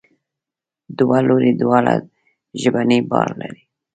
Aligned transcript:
دوه 0.97 1.17
لوري 1.27 1.51
دواړه 1.61 1.93
ژبنی 2.61 2.99
بار 3.09 3.29
لري. 3.41 3.61